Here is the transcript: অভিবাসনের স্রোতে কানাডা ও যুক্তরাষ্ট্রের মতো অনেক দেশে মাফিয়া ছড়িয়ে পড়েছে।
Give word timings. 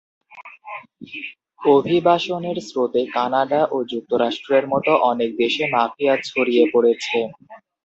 অভিবাসনের 1.69 2.57
স্রোতে 2.67 3.01
কানাডা 3.13 3.61
ও 3.71 3.87
যুক্তরাষ্ট্রের 3.91 4.65
মতো 4.67 4.91
অনেক 5.11 5.29
দেশে 5.41 5.63
মাফিয়া 5.73 6.13
ছড়িয়ে 6.27 6.63
পড়েছে। 6.73 7.17